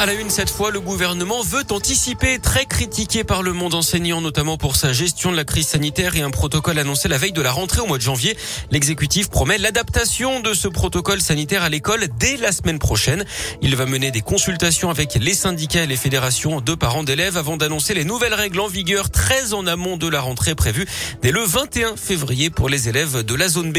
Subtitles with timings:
[0.00, 4.20] À la une, cette fois, le gouvernement veut anticiper, très critiqué par le monde enseignant,
[4.20, 7.42] notamment pour sa gestion de la crise sanitaire et un protocole annoncé la veille de
[7.42, 8.36] la rentrée au mois de janvier.
[8.70, 13.24] L'exécutif promet l'adaptation de ce protocole sanitaire à l'école dès la semaine prochaine.
[13.60, 17.56] Il va mener des consultations avec les syndicats et les fédérations de parents d'élèves avant
[17.56, 20.86] d'annoncer les nouvelles règles en vigueur très en amont de la rentrée prévue
[21.22, 23.78] dès le 21 février pour les élèves de la zone B.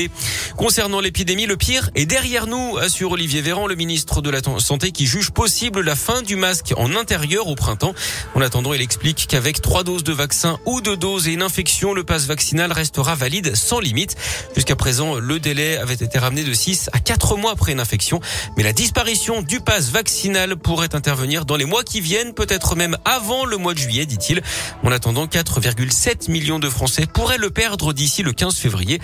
[0.57, 4.91] Concernant l'épidémie, le pire est derrière nous, assure Olivier Véran, le ministre de la Santé
[4.91, 7.93] qui juge possible la fin du masque en intérieur au printemps.
[8.33, 11.93] En attendant, il explique qu'avec trois doses de vaccin ou deux doses et une infection,
[11.93, 14.15] le passe vaccinal restera valide sans limite.
[14.55, 18.19] Jusqu'à présent, le délai avait été ramené de 6 à 4 mois après une infection.
[18.57, 22.97] Mais la disparition du passe vaccinal pourrait intervenir dans les mois qui viennent, peut-être même
[23.05, 24.41] avant le mois de juillet, dit-il.
[24.83, 28.99] En attendant, 4,7 millions de Français pourraient le perdre d'ici le 15 février.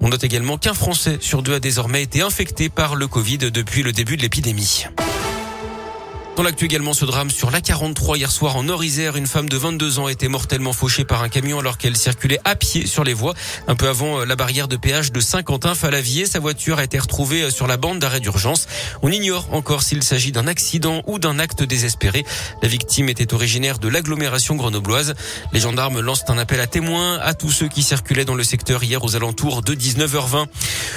[0.00, 3.82] On note également qu'un Français sur deux a désormais été infecté par le Covid depuis
[3.82, 4.86] le début de l'épidémie.
[6.40, 9.98] Dans l'actu également, ce drame sur l'A43 hier soir en Nord-Isère, une femme de 22
[9.98, 13.12] ans a été mortellement fauchée par un camion alors qu'elle circulait à pied sur les
[13.12, 13.34] voies.
[13.68, 17.42] Un peu avant euh, la barrière de péage de Saint-Quentin-Falavier, sa voiture a été retrouvée
[17.42, 18.68] euh, sur la bande d'arrêt d'urgence.
[19.02, 22.24] On ignore encore s'il s'agit d'un accident ou d'un acte désespéré.
[22.62, 25.16] La victime était originaire de l'agglomération grenobloise.
[25.52, 28.82] Les gendarmes lancent un appel à témoins à tous ceux qui circulaient dans le secteur
[28.82, 30.46] hier aux alentours de 19h20.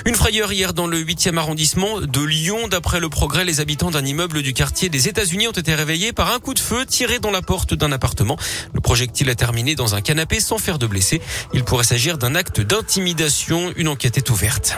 [0.06, 2.70] Une frayeur hier dans le 8e arrondissement de Lyon.
[2.70, 6.32] D'après le progrès, les habitants d'un immeuble du quartier des États-Unis ont été réveillés par
[6.32, 8.38] un coup de feu tiré dans la porte d'un appartement.
[8.74, 11.22] Le projectile a terminé dans un canapé sans faire de blessés.
[11.54, 13.74] Il pourrait s'agir d'un acte d'intimidation.
[13.76, 14.78] Une enquête est ouverte.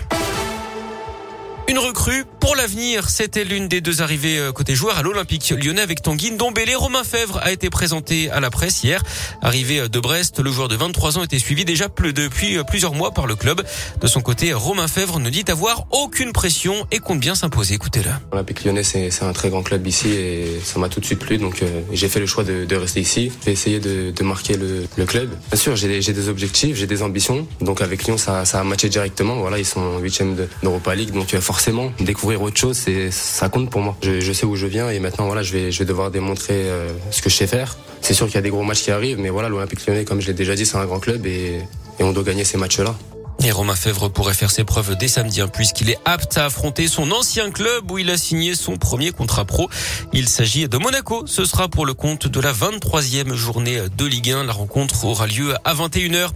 [1.68, 5.82] Une recrue pour l'avenir, c'était l'une des deux arrivées euh, côté joueurs à l'Olympique lyonnais
[5.82, 6.76] avec Tanguy Ndombele.
[6.76, 9.02] Romain Fèvre a été présenté à la presse hier.
[9.42, 12.94] Arrivé euh, de Brest, le joueur de 23 ans était suivi déjà depuis euh, plusieurs
[12.94, 13.64] mois par le club.
[14.00, 17.74] De son côté, Romain Fèvre ne dit avoir aucune pression et compte bien s'imposer.
[17.74, 18.12] Écoutez-le.
[18.32, 21.40] L'Olympique lyonnais, c'est un très grand club ici et ça m'a tout de suite plu.
[21.40, 23.32] Donc j'ai fait le choix de, de rester ici.
[23.44, 25.32] J'ai essayé de, de marquer le, club.
[25.52, 27.48] Bien sûr, j'ai des, objectifs, j'ai des ambitions.
[27.60, 29.38] Donc avec Lyon, ça, a matché directement.
[29.38, 31.12] Voilà, ils sont huitième d'Europa League.
[31.12, 32.78] Donc forcément, découvrir autre chose,
[33.12, 33.98] ça compte pour moi.
[34.02, 37.30] Je, sais où je viens et maintenant voilà, je vais devoir démontrer euh, ce que
[37.30, 37.78] je sais faire.
[38.02, 40.22] C'est sûr qu'il y a des gros matchs qui arrivent, mais voilà, l'Olympique Lyonnais, comme
[40.22, 41.60] je l'ai déjà dit, c'est un grand club et,
[42.00, 42.96] et on doit gagner ces matchs-là.
[43.44, 46.88] Et Romain Fèvre pourrait faire ses preuves dès samedi, hein, puisqu'il est apte à affronter
[46.88, 49.70] son ancien club où il a signé son premier contrat pro.
[50.14, 51.28] Il s'agit de Monaco.
[51.28, 54.46] Ce sera pour le compte de la 23e journée de Ligue 1.
[54.46, 56.30] La rencontre aura lieu à 21h.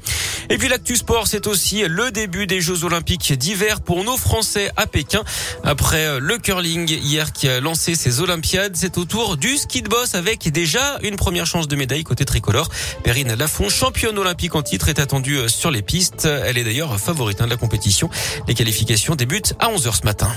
[0.49, 4.71] Et puis l'actu sport, c'est aussi le début des Jeux Olympiques d'hiver pour nos Français
[4.77, 5.23] à Pékin.
[5.63, 9.89] Après le curling hier qui a lancé ses Olympiades, c'est au tour du ski de
[9.89, 12.69] boss avec déjà une première chance de médaille côté tricolore.
[13.03, 16.25] Perrine Lafont, championne olympique en titre, est attendue sur les pistes.
[16.25, 18.09] Elle est d'ailleurs favorite hein, de la compétition.
[18.47, 20.31] Les qualifications débutent à 11h ce matin.